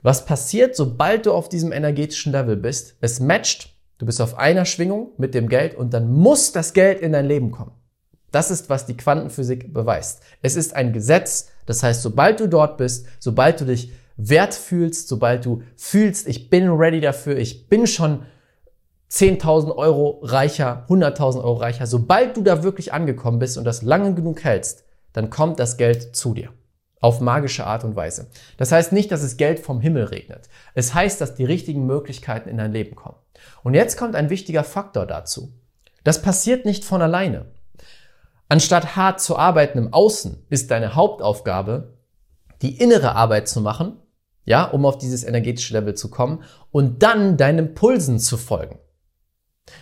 Was 0.03 0.25
passiert, 0.25 0.75
sobald 0.75 1.27
du 1.27 1.33
auf 1.33 1.49
diesem 1.49 1.73
energetischen 1.73 2.33
Level 2.33 2.57
bist? 2.57 2.97
Es 3.01 3.21
matcht, 3.21 3.75
du 3.99 4.07
bist 4.07 4.23
auf 4.23 4.39
einer 4.39 4.65
Schwingung 4.65 5.11
mit 5.19 5.35
dem 5.35 5.49
Geld 5.49 5.75
und 5.75 5.93
dann 5.93 6.11
muss 6.11 6.53
das 6.53 6.73
Geld 6.73 7.01
in 7.01 7.13
dein 7.13 7.27
Leben 7.27 7.51
kommen. 7.51 7.73
Das 8.31 8.51
ist, 8.51 8.71
was 8.71 8.87
die 8.87 8.97
Quantenphysik 8.97 9.75
beweist. 9.75 10.23
Es 10.41 10.57
ist 10.57 10.75
ein 10.75 10.93
Gesetz, 10.93 11.51
das 11.67 11.83
heißt, 11.83 12.03
sobald 12.03 12.41
du 12.41 12.47
dort 12.47 12.79
bist, 12.79 13.07
sobald 13.19 13.61
du 13.61 13.67
dich 13.67 13.93
wert 14.17 14.55
fühlst, 14.55 15.09
sobald 15.09 15.45
du 15.45 15.63
fühlst, 15.77 16.27
ich 16.27 16.49
bin 16.49 16.69
ready 16.69 17.01
dafür, 17.01 17.37
ich 17.37 17.69
bin 17.69 17.87
schon 17.87 18.23
10.000 19.11 19.75
Euro 19.75 20.21
reicher, 20.23 20.85
100.000 20.89 21.39
Euro 21.39 21.55
reicher. 21.55 21.87
Sobald 21.87 22.37
du 22.37 22.43
da 22.43 22.63
wirklich 22.63 22.93
angekommen 22.93 23.39
bist 23.39 23.57
und 23.57 23.65
das 23.65 23.83
lange 23.83 24.15
genug 24.15 24.45
hältst, 24.45 24.85
dann 25.13 25.31
kommt 25.31 25.59
das 25.59 25.77
Geld 25.77 26.15
zu 26.15 26.35
dir. 26.35 26.51
Auf 27.01 27.21
magische 27.21 27.67
Art 27.67 27.85
und 27.85 27.97
Weise. 27.97 28.29
Das 28.57 28.73
heißt 28.73 28.93
nicht, 28.93 29.13
dass 29.13 29.23
es 29.23 29.37
Geld 29.37 29.61
vom 29.61 29.81
Himmel 29.81 30.05
regnet. 30.05 30.49
Es 30.75 30.95
heißt, 30.95 31.21
dass 31.21 31.37
die 31.37 31.45
richtigen 31.45 31.87
Möglichkeiten 31.87 32.49
in 32.49 32.59
dein 32.59 32.73
Leben 32.73 32.97
kommen. 32.97 33.17
Und 33.63 33.75
jetzt 33.75 33.97
kommt 33.97 34.17
ein 34.17 34.31
wichtiger 34.31 34.65
Faktor 34.65 35.07
dazu. 35.07 35.53
Das 36.03 36.23
passiert 36.23 36.65
nicht 36.65 36.85
von 36.85 37.01
alleine. 37.01 37.47
Anstatt 38.49 38.97
hart 38.97 39.21
zu 39.21 39.37
arbeiten 39.37 39.79
im 39.79 39.93
Außen, 39.93 40.45
ist 40.49 40.71
deine 40.71 40.95
Hauptaufgabe, 40.95 41.99
die 42.63 42.79
innere 42.79 43.15
Arbeit 43.15 43.49
zu 43.49 43.61
machen, 43.61 43.97
ja, 44.45 44.65
um 44.65 44.87
auf 44.87 44.99
dieses 44.99 45.23
energetische 45.23 45.75
Level 45.75 45.95
zu 45.95 46.11
kommen 46.11 46.43
und 46.71 47.03
dann 47.03 47.37
deinen 47.37 47.75
Pulsen 47.75 48.19
zu 48.19 48.37
folgen. 48.37 48.79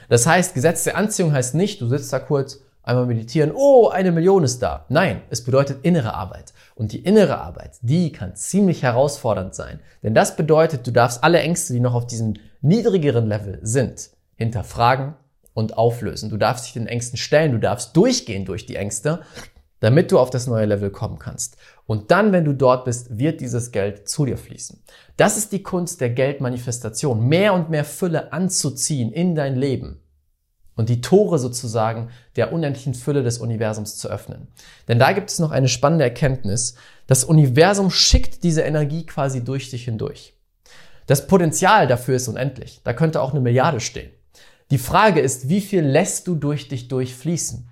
Das 0.09 0.27
heißt, 0.27 0.55
Gesetz 0.55 0.85
der 0.85 0.97
Anziehung 0.97 1.33
heißt 1.33 1.55
nicht, 1.55 1.81
du 1.81 1.89
sitzt 1.89 2.13
da 2.13 2.19
kurz, 2.19 2.61
einmal 2.87 3.07
meditieren, 3.07 3.53
oh, 3.55 3.89
eine 3.89 4.13
Million 4.13 4.45
ist 4.45 4.63
da. 4.63 4.87
Nein, 4.89 5.23
es 5.29 5.43
bedeutet 5.45 5.85
innere 5.85 6.15
Arbeit. 6.15 6.53
Und 6.77 6.93
die 6.93 7.01
innere 7.01 7.39
Arbeit, 7.39 7.79
die 7.83 8.13
kann 8.13 8.37
ziemlich 8.37 8.83
herausfordernd 8.83 9.55
sein. 9.55 9.81
Denn 10.03 10.15
das 10.15 10.37
bedeutet, 10.37 10.87
du 10.87 10.93
darfst 10.93 11.25
alle 11.25 11.41
Ängste, 11.41 11.73
die 11.73 11.81
noch 11.81 11.95
auf 11.95 12.07
diesem 12.07 12.35
niedrigeren 12.61 13.27
Level 13.27 13.59
sind, 13.63 14.11
hinterfragen 14.37 15.15
und 15.53 15.77
auflösen. 15.77 16.31
Du 16.31 16.37
darfst 16.37 16.67
dich 16.67 16.75
den 16.75 16.87
Ängsten 16.87 17.17
stellen, 17.17 17.53
du 17.53 17.59
darfst 17.59 17.97
durchgehen 17.97 18.45
durch 18.45 18.67
die 18.67 18.77
Ängste, 18.77 19.21
damit 19.81 20.13
du 20.13 20.19
auf 20.19 20.31
das 20.31 20.47
neue 20.47 20.67
Level 20.67 20.91
kommen 20.91 21.19
kannst. 21.19 21.57
Und 21.87 22.11
dann, 22.11 22.33
wenn 22.33 22.45
du 22.45 22.53
dort 22.53 22.85
bist, 22.85 23.19
wird 23.19 23.41
dieses 23.41 23.71
Geld 23.71 24.09
zu 24.09 24.27
dir 24.27 24.37
fließen. 24.37 24.83
Das 25.17 25.37
ist 25.37 25.53
die 25.53 25.63
Kunst 25.63 26.01
der 26.01 26.11
Geldmanifestation, 26.11 27.27
mehr 27.29 27.55
und 27.55 27.71
mehr 27.71 27.85
Fülle 27.85 28.33
anzuziehen 28.33 29.13
in 29.13 29.35
dein 29.35 29.55
Leben 29.55 30.01
und 30.77 30.89
die 30.89 31.01
Tore 31.01 31.39
sozusagen 31.39 32.11
der 32.37 32.53
unendlichen 32.53 32.95
Fülle 32.95 33.23
des 33.23 33.39
Universums 33.39 33.97
zu 33.97 34.09
öffnen. 34.09 34.49
Denn 34.89 34.99
da 34.99 35.13
gibt 35.13 35.31
es 35.31 35.39
noch 35.39 35.51
eine 35.51 35.69
spannende 35.69 36.05
Erkenntnis. 36.05 36.75
Das 37.07 37.25
Universum 37.25 37.91
schickt 37.91 38.45
diese 38.45 38.63
Energie 38.63 39.05
quasi 39.05 39.43
durch 39.43 39.71
dich 39.71 39.85
hindurch. 39.85 40.35
Das 41.07 41.27
Potenzial 41.27 41.87
dafür 41.87 42.17
ist 42.17 42.29
unendlich. 42.29 42.81
Da 42.85 42.93
könnte 42.93 43.23
auch 43.23 43.31
eine 43.31 43.41
Milliarde 43.41 43.81
stehen. 43.81 44.11
Die 44.71 44.79
Frage 44.79 45.21
ist, 45.21 45.49
wie 45.49 45.61
viel 45.61 45.83
lässt 45.83 46.27
du 46.27 46.35
durch 46.35 46.69
dich 46.69 46.89
durchfließen? 46.89 47.69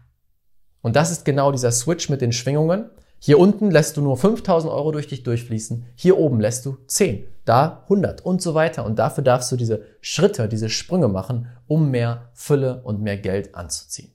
Und 0.81 0.97
das 0.97 1.11
ist 1.11 1.25
genau 1.25 1.51
dieser 1.51 1.73
Switch 1.73 2.09
mit 2.09 2.21
den 2.21 2.33
Schwingungen. 2.33 2.91
Hier 3.27 3.39
unten 3.39 3.71
lässt 3.71 3.97
du 3.97 4.03
nur 4.03 4.19
5000 4.19 4.71
Euro 4.71 4.93
durch 4.93 5.09
dich 5.09 5.23
durchfließen. 5.23 5.87
Hier 5.95 6.19
oben 6.19 6.41
lässt 6.41 6.67
du 6.67 6.77
10, 6.89 7.25
da 7.47 7.81
100 7.85 8.21
und 8.21 8.43
so 8.43 8.53
weiter. 8.53 8.85
Und 8.85 8.99
dafür 8.99 9.25
darfst 9.25 9.51
du 9.51 9.57
diese 9.57 9.81
Schritte, 10.03 10.47
diese 10.47 10.69
Sprünge 10.69 11.09
machen, 11.09 11.49
um 11.67 11.91
mehr 11.91 12.29
Fülle 12.35 12.83
und 12.85 13.01
mehr 13.01 13.17
Geld 13.17 13.55
anzuziehen. 13.55 14.13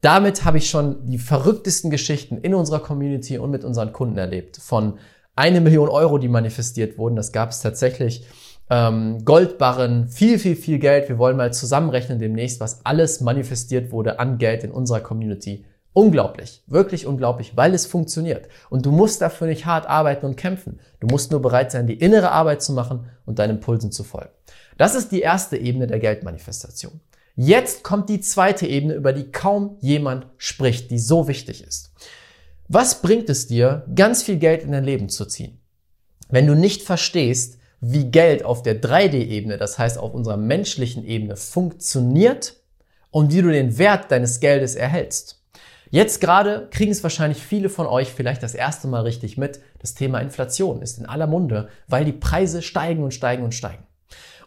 Damit 0.00 0.46
habe 0.46 0.56
ich 0.56 0.70
schon 0.70 1.04
die 1.04 1.18
verrücktesten 1.18 1.90
Geschichten 1.90 2.38
in 2.38 2.54
unserer 2.54 2.78
Community 2.78 3.36
und 3.36 3.50
mit 3.50 3.64
unseren 3.64 3.92
Kunden 3.92 4.16
erlebt. 4.16 4.56
Von 4.56 4.94
eine 5.36 5.60
Million 5.60 5.90
Euro, 5.90 6.16
die 6.16 6.28
manifestiert 6.28 6.96
wurden. 6.96 7.16
Das 7.16 7.32
gab 7.32 7.50
es 7.50 7.60
tatsächlich. 7.60 8.24
Ähm, 8.70 9.26
Goldbarren, 9.26 10.08
viel, 10.08 10.38
viel, 10.38 10.56
viel 10.56 10.78
Geld. 10.78 11.10
Wir 11.10 11.18
wollen 11.18 11.36
mal 11.36 11.52
zusammenrechnen 11.52 12.18
demnächst, 12.18 12.60
was 12.60 12.86
alles 12.86 13.20
manifestiert 13.20 13.92
wurde 13.92 14.18
an 14.18 14.38
Geld 14.38 14.64
in 14.64 14.70
unserer 14.70 15.00
Community 15.00 15.66
Unglaublich, 15.98 16.62
wirklich 16.68 17.06
unglaublich, 17.06 17.56
weil 17.56 17.74
es 17.74 17.84
funktioniert. 17.84 18.46
Und 18.70 18.86
du 18.86 18.92
musst 18.92 19.20
dafür 19.20 19.48
nicht 19.48 19.66
hart 19.66 19.88
arbeiten 19.88 20.26
und 20.26 20.36
kämpfen. 20.36 20.78
Du 21.00 21.08
musst 21.08 21.32
nur 21.32 21.42
bereit 21.42 21.72
sein, 21.72 21.88
die 21.88 21.98
innere 21.98 22.30
Arbeit 22.30 22.62
zu 22.62 22.72
machen 22.72 23.10
und 23.26 23.40
deinen 23.40 23.56
Impulsen 23.56 23.90
zu 23.90 24.04
folgen. 24.04 24.30
Das 24.76 24.94
ist 24.94 25.10
die 25.10 25.22
erste 25.22 25.56
Ebene 25.56 25.88
der 25.88 25.98
Geldmanifestation. 25.98 27.00
Jetzt 27.34 27.82
kommt 27.82 28.08
die 28.10 28.20
zweite 28.20 28.64
Ebene, 28.64 28.94
über 28.94 29.12
die 29.12 29.32
kaum 29.32 29.76
jemand 29.80 30.28
spricht, 30.36 30.92
die 30.92 31.00
so 31.00 31.26
wichtig 31.26 31.64
ist. 31.66 31.90
Was 32.68 33.02
bringt 33.02 33.28
es 33.28 33.48
dir, 33.48 33.84
ganz 33.92 34.22
viel 34.22 34.36
Geld 34.36 34.62
in 34.62 34.70
dein 34.70 34.84
Leben 34.84 35.08
zu 35.08 35.26
ziehen? 35.26 35.58
Wenn 36.28 36.46
du 36.46 36.54
nicht 36.54 36.82
verstehst, 36.82 37.58
wie 37.80 38.04
Geld 38.04 38.44
auf 38.44 38.62
der 38.62 38.80
3D-Ebene, 38.80 39.58
das 39.58 39.80
heißt 39.80 39.98
auf 39.98 40.14
unserer 40.14 40.36
menschlichen 40.36 41.04
Ebene, 41.04 41.34
funktioniert 41.34 42.54
und 43.10 43.32
wie 43.32 43.42
du 43.42 43.50
den 43.50 43.78
Wert 43.78 44.12
deines 44.12 44.38
Geldes 44.38 44.76
erhältst. 44.76 45.38
Jetzt 45.90 46.20
gerade 46.20 46.68
kriegen 46.70 46.92
es 46.92 47.02
wahrscheinlich 47.02 47.42
viele 47.42 47.68
von 47.68 47.86
euch 47.86 48.12
vielleicht 48.12 48.42
das 48.42 48.54
erste 48.54 48.88
Mal 48.88 49.02
richtig 49.02 49.38
mit. 49.38 49.60
Das 49.78 49.94
Thema 49.94 50.20
Inflation 50.20 50.82
ist 50.82 50.98
in 50.98 51.06
aller 51.06 51.26
Munde, 51.26 51.68
weil 51.86 52.04
die 52.04 52.12
Preise 52.12 52.62
steigen 52.62 53.02
und 53.02 53.14
steigen 53.14 53.42
und 53.42 53.54
steigen. 53.54 53.84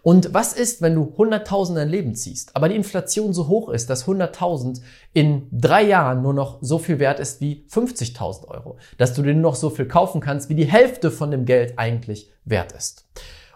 Und 0.03 0.33
was 0.33 0.53
ist, 0.53 0.81
wenn 0.81 0.95
du 0.95 1.13
100.000 1.15 1.75
dein 1.75 1.89
Leben 1.89 2.15
ziehst, 2.15 2.55
aber 2.55 2.69
die 2.69 2.75
Inflation 2.75 3.33
so 3.33 3.47
hoch 3.47 3.69
ist, 3.69 3.89
dass 3.89 4.07
100.000 4.07 4.81
in 5.13 5.47
drei 5.51 5.83
Jahren 5.83 6.23
nur 6.23 6.33
noch 6.33 6.57
so 6.61 6.79
viel 6.79 6.97
wert 6.97 7.19
ist 7.19 7.39
wie 7.39 7.65
50.000 7.69 8.47
Euro, 8.47 8.77
dass 8.97 9.13
du 9.13 9.21
dir 9.21 9.33
nur 9.33 9.51
noch 9.51 9.55
so 9.55 9.69
viel 9.69 9.85
kaufen 9.85 10.19
kannst, 10.19 10.49
wie 10.49 10.55
die 10.55 10.65
Hälfte 10.65 11.11
von 11.11 11.29
dem 11.29 11.45
Geld 11.45 11.77
eigentlich 11.77 12.31
wert 12.45 12.71
ist. 12.71 13.05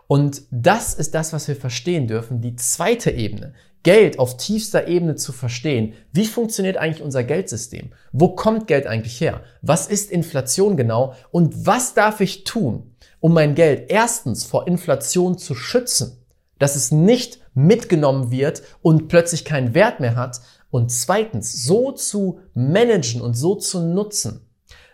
Und 0.08 0.44
das 0.52 0.94
ist 0.94 1.16
das, 1.16 1.34
was 1.34 1.48
wir 1.48 1.56
verstehen 1.56 2.08
dürfen, 2.08 2.42
die 2.42 2.56
zweite 2.56 3.10
Ebene. 3.10 3.54
Geld 3.86 4.18
auf 4.18 4.38
tiefster 4.38 4.88
Ebene 4.88 5.16
zu 5.16 5.32
verstehen. 5.32 5.94
Wie 6.12 6.26
funktioniert 6.26 6.76
eigentlich 6.76 7.04
unser 7.04 7.24
Geldsystem? 7.24 7.92
Wo 8.12 8.30
kommt 8.30 8.66
Geld 8.66 8.88
eigentlich 8.88 9.22
her? 9.22 9.42
Was 9.62 9.86
ist 9.86 10.10
Inflation 10.10 10.76
genau? 10.76 11.14
Und 11.30 11.68
was 11.68 11.94
darf 11.94 12.20
ich 12.20 12.46
tun, 12.46 12.96
um 13.20 13.36
mein 13.36 13.54
Geld 13.54 13.92
erstens 13.92 14.44
vor 14.44 14.68
Inflation 14.68 15.38
zu 15.38 15.54
schützen, 15.54 16.26
dass 16.58 16.76
es 16.76 16.90
nicht 16.90 17.38
mitgenommen 17.54 18.32
wird 18.32 18.64
und 18.82 19.08
plötzlich 19.08 19.46
keinen 19.46 19.76
Wert 19.76 20.00
mehr 20.00 20.16
hat? 20.16 20.42
Und 20.72 20.92
zweitens 20.92 21.64
so 21.64 21.92
zu 21.92 22.40
managen 22.56 23.22
und 23.22 23.36
so 23.36 23.54
zu 23.54 23.82
nutzen, 23.82 24.50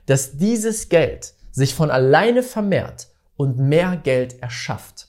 dass 0.06 0.36
dieses 0.36 0.90
Geld 0.90 1.34
sich 1.54 1.74
von 1.74 1.92
alleine 1.92 2.44
vermehrt 2.44 3.08
und 3.38 3.58
mehr 3.58 3.96
Geld 3.96 4.42
erschafft. 4.42 5.08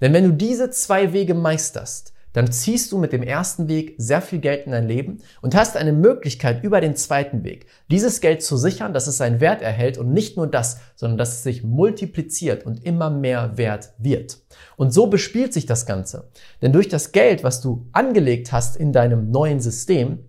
Denn 0.00 0.14
wenn 0.14 0.24
du 0.24 0.32
diese 0.32 0.70
zwei 0.70 1.12
Wege 1.12 1.34
meisterst, 1.34 2.14
dann 2.32 2.52
ziehst 2.52 2.92
du 2.92 2.98
mit 2.98 3.12
dem 3.12 3.22
ersten 3.22 3.68
Weg 3.68 3.94
sehr 3.98 4.22
viel 4.22 4.38
Geld 4.38 4.66
in 4.66 4.72
dein 4.72 4.86
Leben 4.86 5.18
und 5.42 5.54
hast 5.54 5.76
eine 5.76 5.92
Möglichkeit 5.92 6.62
über 6.62 6.80
den 6.80 6.96
zweiten 6.96 7.44
Weg, 7.44 7.66
dieses 7.90 8.20
Geld 8.20 8.42
zu 8.42 8.56
sichern, 8.56 8.92
dass 8.92 9.06
es 9.06 9.16
seinen 9.16 9.40
Wert 9.40 9.62
erhält 9.62 9.98
und 9.98 10.12
nicht 10.12 10.36
nur 10.36 10.46
das, 10.46 10.78
sondern 10.94 11.18
dass 11.18 11.32
es 11.32 11.42
sich 11.42 11.64
multipliziert 11.64 12.64
und 12.64 12.84
immer 12.84 13.10
mehr 13.10 13.56
wert 13.56 13.92
wird. 13.98 14.38
Und 14.76 14.92
so 14.92 15.06
bespielt 15.08 15.52
sich 15.52 15.66
das 15.66 15.86
Ganze. 15.86 16.30
Denn 16.62 16.72
durch 16.72 16.88
das 16.88 17.12
Geld, 17.12 17.44
was 17.44 17.60
du 17.60 17.88
angelegt 17.92 18.52
hast 18.52 18.76
in 18.76 18.92
deinem 18.92 19.30
neuen 19.30 19.60
System, 19.60 20.20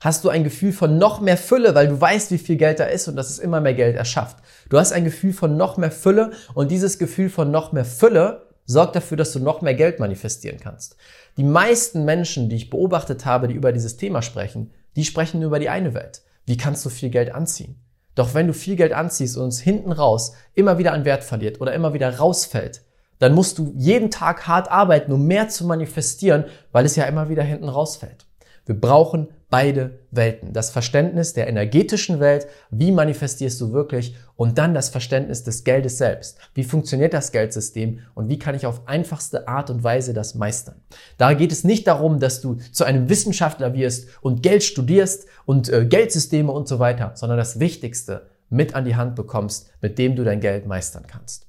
hast 0.00 0.24
du 0.24 0.28
ein 0.28 0.44
Gefühl 0.44 0.72
von 0.72 0.98
noch 0.98 1.20
mehr 1.20 1.36
Fülle, 1.36 1.74
weil 1.74 1.88
du 1.88 2.00
weißt, 2.00 2.30
wie 2.30 2.38
viel 2.38 2.56
Geld 2.56 2.80
da 2.80 2.84
ist 2.84 3.08
und 3.08 3.16
dass 3.16 3.30
es 3.30 3.38
immer 3.38 3.60
mehr 3.60 3.74
Geld 3.74 3.96
erschafft. 3.96 4.36
Du 4.68 4.78
hast 4.78 4.92
ein 4.92 5.04
Gefühl 5.04 5.32
von 5.32 5.56
noch 5.56 5.78
mehr 5.78 5.90
Fülle 5.90 6.32
und 6.54 6.70
dieses 6.70 6.98
Gefühl 6.98 7.30
von 7.30 7.50
noch 7.50 7.72
mehr 7.72 7.84
Fülle 7.84 8.45
sorgt 8.66 8.96
dafür, 8.96 9.16
dass 9.16 9.32
du 9.32 9.38
noch 9.38 9.62
mehr 9.62 9.74
Geld 9.74 10.00
manifestieren 10.00 10.60
kannst. 10.60 10.96
Die 11.36 11.44
meisten 11.44 12.04
Menschen, 12.04 12.48
die 12.48 12.56
ich 12.56 12.70
beobachtet 12.70 13.24
habe, 13.24 13.48
die 13.48 13.54
über 13.54 13.72
dieses 13.72 13.96
Thema 13.96 14.22
sprechen, 14.22 14.72
die 14.96 15.04
sprechen 15.04 15.40
nur 15.40 15.48
über 15.48 15.58
die 15.58 15.68
eine 15.68 15.94
Welt. 15.94 16.22
Wie 16.44 16.56
kannst 16.56 16.84
du 16.84 16.90
viel 16.90 17.10
Geld 17.10 17.34
anziehen? 17.34 17.76
Doch 18.14 18.34
wenn 18.34 18.46
du 18.46 18.54
viel 18.54 18.76
Geld 18.76 18.92
anziehst 18.92 19.36
und 19.36 19.48
es 19.48 19.60
hinten 19.60 19.92
raus 19.92 20.32
immer 20.54 20.78
wieder 20.78 20.92
an 20.92 21.04
Wert 21.04 21.22
verliert 21.22 21.60
oder 21.60 21.74
immer 21.74 21.92
wieder 21.94 22.16
rausfällt, 22.16 22.82
dann 23.18 23.34
musst 23.34 23.58
du 23.58 23.72
jeden 23.76 24.10
Tag 24.10 24.46
hart 24.46 24.70
arbeiten, 24.70 25.12
um 25.12 25.26
mehr 25.26 25.48
zu 25.48 25.64
manifestieren, 25.64 26.44
weil 26.72 26.84
es 26.84 26.96
ja 26.96 27.04
immer 27.04 27.28
wieder 27.28 27.42
hinten 27.42 27.68
rausfällt. 27.68 28.26
Wir 28.66 28.78
brauchen 28.78 29.28
beide 29.48 30.00
Welten. 30.10 30.52
Das 30.52 30.70
Verständnis 30.70 31.32
der 31.32 31.46
energetischen 31.46 32.18
Welt, 32.18 32.48
wie 32.70 32.90
manifestierst 32.90 33.60
du 33.60 33.72
wirklich, 33.72 34.16
und 34.34 34.58
dann 34.58 34.74
das 34.74 34.88
Verständnis 34.88 35.44
des 35.44 35.62
Geldes 35.62 35.98
selbst. 35.98 36.38
Wie 36.52 36.64
funktioniert 36.64 37.14
das 37.14 37.30
Geldsystem 37.30 38.00
und 38.14 38.28
wie 38.28 38.38
kann 38.38 38.56
ich 38.56 38.66
auf 38.66 38.88
einfachste 38.88 39.46
Art 39.46 39.70
und 39.70 39.84
Weise 39.84 40.12
das 40.12 40.34
meistern? 40.34 40.82
Da 41.16 41.32
geht 41.32 41.52
es 41.52 41.64
nicht 41.64 41.86
darum, 41.86 42.18
dass 42.18 42.40
du 42.40 42.56
zu 42.72 42.84
einem 42.84 43.08
Wissenschaftler 43.08 43.72
wirst 43.72 44.08
und 44.20 44.42
Geld 44.42 44.64
studierst 44.64 45.26
und 45.46 45.68
äh, 45.68 45.86
Geldsysteme 45.86 46.50
und 46.50 46.66
so 46.66 46.80
weiter, 46.80 47.12
sondern 47.14 47.38
das 47.38 47.60
Wichtigste 47.60 48.26
mit 48.50 48.74
an 48.74 48.84
die 48.84 48.96
Hand 48.96 49.14
bekommst, 49.14 49.70
mit 49.80 49.98
dem 49.98 50.16
du 50.16 50.24
dein 50.24 50.40
Geld 50.40 50.66
meistern 50.66 51.04
kannst. 51.06 51.46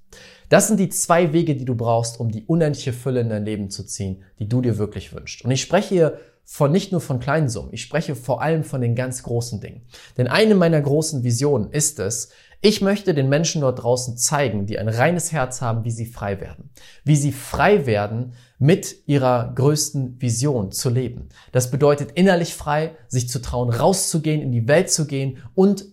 Das 0.50 0.68
sind 0.68 0.80
die 0.80 0.90
zwei 0.90 1.34
Wege, 1.34 1.56
die 1.56 1.66
du 1.66 1.76
brauchst, 1.76 2.20
um 2.20 2.32
die 2.32 2.46
unendliche 2.46 2.94
Fülle 2.94 3.20
in 3.20 3.30
dein 3.30 3.44
Leben 3.44 3.70
zu 3.70 3.84
ziehen, 3.84 4.24
die 4.40 4.48
du 4.48 4.62
dir 4.62 4.78
wirklich 4.78 5.14
wünschst. 5.14 5.44
Und 5.44 5.52
ich 5.52 5.62
spreche 5.62 5.90
hier 5.90 6.20
von 6.50 6.72
nicht 6.72 6.94
nur 6.94 7.01
von 7.01 7.20
kleinen 7.20 7.50
Summen, 7.50 7.74
ich 7.74 7.82
spreche 7.82 8.16
vor 8.16 8.42
allem 8.42 8.63
von 8.63 8.80
den 8.80 8.96
ganz 8.96 9.22
großen 9.22 9.60
Dingen. 9.60 9.82
Denn 10.18 10.30
eine 10.30 10.56
meiner 10.56 10.80
großen 10.80 11.25
Visionen 11.25 11.70
ist 11.72 12.00
es, 12.00 12.30
ich 12.62 12.80
möchte 12.80 13.13
den 13.13 13.27
Menschen 13.27 13.62
dort 13.62 13.84
draußen 13.84 14.16
zeigen, 14.16 14.66
die 14.66 14.80
ein 14.80 14.88
reines 14.88 15.34
Herz 15.34 15.62
haben, 15.62 15.84
wie 15.84 15.92
sie 15.92 16.06
frei 16.06 16.39
werden. 16.39 16.70
Wie 17.04 17.18
sie 17.18 17.34
frei 17.34 17.86
werden, 17.86 18.32
mit 18.60 19.08
ihrer 19.08 19.51
größten 19.56 20.22
Vision 20.22 20.72
zu 20.72 20.89
leben. 20.89 21.27
Das 21.51 21.70
bedeutet 21.70 22.12
innerlich 22.13 22.56
frei, 22.56 22.96
sich 23.10 23.27
zu 23.27 23.42
trauen, 23.42 23.70
rauszugehen, 23.70 24.42
in 24.42 24.54
die 24.54 24.70
Welt 24.70 24.89
zu 24.89 25.06
gehen 25.06 25.39
und 25.54 25.86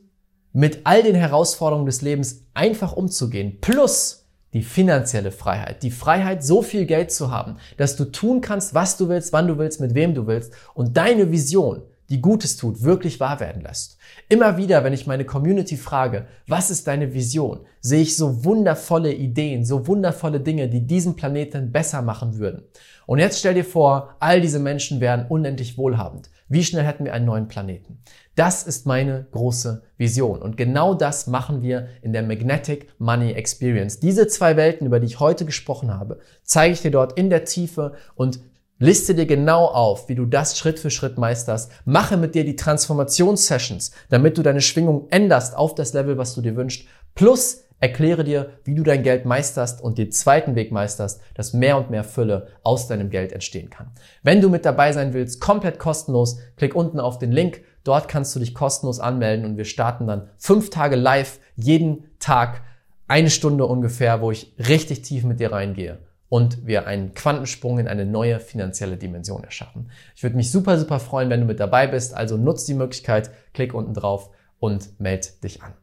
mit 0.53 0.83
all 0.85 1.03
den 1.03 1.17
Herausforderungen 1.17 1.87
des 1.87 2.01
Lebens 2.01 2.45
einfach 2.55 2.93
umzugehen. 2.93 3.59
Plus 3.61 4.24
die 4.55 4.63
finanzielle 4.63 5.33
Freiheit. 5.33 5.83
Die 5.83 5.91
Freiheit, 5.91 6.43
so 6.43 6.63
viel 6.63 6.87
Geld 6.87 7.13
zu 7.13 7.31
haben, 7.31 7.57
dass 7.77 7.97
du 7.97 8.07
tun 8.07 8.41
kannst, 8.41 8.73
was 8.73 8.97
du 8.97 9.09
willst, 9.09 9.33
wann 9.33 9.49
du 9.49 9.59
willst, 9.59 9.81
mit 9.81 9.95
wem 9.95 10.15
du 10.15 10.27
willst 10.27 10.55
und 10.75 10.97
deine 10.97 11.31
Vision, 11.31 11.83
die 12.11 12.21
Gutes 12.21 12.57
tut, 12.57 12.83
wirklich 12.83 13.19
wahr 13.19 13.41
werden 13.41 13.63
lässt. 13.63 13.99
Immer 14.29 14.57
wieder, 14.57 14.85
wenn 14.85 14.93
ich 14.93 15.07
meine 15.07 15.25
Community 15.25 15.77
frage, 15.77 16.27
was 16.47 16.71
ist 16.71 16.87
deine 16.87 17.15
Vision, 17.15 17.61
sehe 17.81 18.03
ich 18.03 18.17
so 18.17 18.45
wundervolle 18.45 19.13
Ideen, 19.13 19.65
so 19.65 19.87
wundervolle 19.87 20.41
Dinge, 20.41 20.69
die 20.69 20.87
diesen 20.87 21.17
Planeten 21.17 21.73
besser 21.73 22.03
machen 22.03 22.39
würden. 22.39 22.63
Und 23.07 23.19
jetzt 23.19 23.39
stell 23.39 23.55
dir 23.55 23.65
vor, 23.65 24.17
all 24.21 24.41
diese 24.41 24.59
Menschen 24.59 25.01
wären 25.01 25.27
unendlich 25.29 25.77
wohlhabend. 25.77 26.31
Wie 26.49 26.63
schnell 26.63 26.85
hätten 26.85 27.05
wir 27.05 27.15
einen 27.15 27.25
neuen 27.25 27.49
Planeten? 27.49 27.99
Das 28.35 28.65
ist 28.65 28.87
meine 28.87 29.27
große 29.31 29.83
Vision. 29.97 30.43
Und 30.43 30.57
genau 30.57 30.95
das 30.95 31.27
machen 31.27 31.63
wir 31.63 31.89
in 32.03 32.13
der 32.13 32.23
Magnetic 32.23 32.89
Money 32.99 33.33
Experience. 33.33 34.01
Diese 34.01 34.27
zwei 34.27 34.57
Welten, 34.57 34.87
über 34.87 34.99
die 34.99 35.07
ich 35.07 35.21
heute 35.21 35.45
gesprochen 35.45 35.95
habe, 35.95 36.19
zeige 36.43 36.75
ich 36.75 36.83
dir 36.83 36.91
dort 36.91 37.17
in 37.19 37.31
der 37.31 37.45
Tiefe 37.45 37.93
und 38.15 38.41
Liste 38.81 39.15
dir 39.15 39.27
genau 39.27 39.67
auf, 39.67 40.09
wie 40.09 40.17
du 40.17 40.27
das 40.27 40.59
Schritt 40.59 40.81
für 40.81 40.91
Schritt 40.91 41.17
meisterst. 41.17 41.71
Mache 41.85 42.17
mit 42.17 42.35
dir 42.35 42.45
die 42.45 42.57
Transformationssessions, 42.57 43.93
damit 44.11 44.37
du 44.37 44.43
deine 44.43 44.61
Schwingung 44.61 45.07
änderst 45.11 45.57
auf 45.57 45.77
das 45.77 45.93
Level, 45.93 46.19
was 46.19 46.35
du 46.35 46.41
dir 46.41 46.57
wünschst. 46.57 46.89
Plus 47.15 47.65
erkläre 47.79 48.25
dir, 48.25 48.51
wie 48.65 48.75
du 48.75 48.83
dein 48.83 49.05
Geld 49.05 49.27
meisterst 49.27 49.81
und 49.81 49.97
den 49.97 50.11
zweiten 50.11 50.57
Weg 50.57 50.73
meisterst, 50.73 51.21
dass 51.35 51.53
mehr 51.53 51.77
und 51.77 51.91
mehr 51.91 52.03
Fülle 52.03 52.49
aus 52.65 52.89
deinem 52.89 53.11
Geld 53.11 53.33
entstehen 53.33 53.71
kann. 53.71 53.93
Wenn 54.25 54.41
du 54.41 54.49
mit 54.49 54.65
dabei 54.65 54.91
sein 54.93 55.15
willst, 55.15 55.41
komplett 55.41 55.79
kostenlos, 55.79 56.39
klick 56.57 56.75
unten 56.75 56.99
auf 56.99 57.19
den 57.19 57.31
Link. 57.31 57.63
Dort 57.85 58.09
kannst 58.09 58.35
du 58.35 58.41
dich 58.41 58.55
kostenlos 58.55 58.99
anmelden 58.99 59.45
und 59.45 59.57
wir 59.57 59.65
starten 59.65 60.07
dann 60.07 60.29
fünf 60.39 60.71
Tage 60.71 60.97
live, 60.97 61.39
jeden 61.55 62.05
Tag 62.19 62.63
eine 63.07 63.31
Stunde 63.31 63.67
ungefähr, 63.67 64.21
wo 64.21 64.31
ich 64.31 64.55
richtig 64.59 65.03
tief 65.03 65.25
mit 65.25 65.39
dir 65.39 65.53
reingehe 65.53 65.99
und 66.29 66.67
wir 66.67 66.87
einen 66.87 67.15
Quantensprung 67.15 67.79
in 67.79 67.87
eine 67.87 68.07
neue 68.07 68.41
finanzielle 68.41 68.97
Dimension 68.97 69.45
erschaffen. 69.45 69.91
Ich 70.17 70.23
würde 70.23 70.37
mich 70.37 70.51
super, 70.51 70.79
super 70.79 70.99
freuen, 70.99 71.31
wenn 71.31 71.41
du 71.41 71.47
mit 71.47 71.61
dabei 71.61 71.87
bist. 71.87 72.15
Also 72.15 72.37
nutz 72.37 72.65
die 72.65 72.75
Möglichkeit, 72.75 73.31
klick 73.53 73.75
unten 73.75 73.95
drauf 73.95 74.31
und 74.59 74.99
meld 74.99 75.45
dich 75.45 75.63
an. 75.63 75.75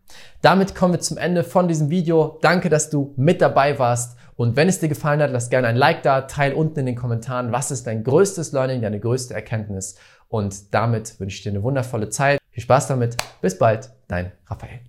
Damit 0.42 0.74
kommen 0.74 0.94
wir 0.94 1.00
zum 1.00 1.18
Ende 1.18 1.44
von 1.44 1.68
diesem 1.68 1.90
Video. 1.90 2.40
Danke, 2.42 2.70
dass 2.70 2.90
du 2.90 3.14
mit 3.16 3.40
dabei 3.40 3.78
warst. 3.78 4.18
Und 4.42 4.56
wenn 4.56 4.68
es 4.68 4.80
dir 4.80 4.90
gefallen 4.90 5.22
hat, 5.22 5.30
lass 5.30 5.52
gerne 5.52 5.68
ein 5.68 5.76
Like 5.76 6.02
da, 6.02 6.22
teil 6.22 6.54
unten 6.54 6.80
in 6.80 6.88
den 6.88 6.96
Kommentaren, 6.96 7.52
was 7.52 7.70
ist 7.70 7.86
dein 7.86 8.04
größtes 8.04 8.54
Learning, 8.54 8.82
deine 8.82 9.00
größte 9.00 9.36
Erkenntnis. 9.36 9.98
Und 10.30 10.74
damit 10.74 11.20
wünsche 11.20 11.38
ich 11.38 11.44
dir 11.44 11.52
eine 11.52 11.62
wundervolle 11.62 12.10
Zeit. 12.10 12.40
Viel 12.50 12.64
Spaß 12.64 12.88
damit. 12.88 13.18
Bis 13.44 13.60
bald, 13.60 13.92
dein 14.08 14.32
Raphael. 14.48 14.80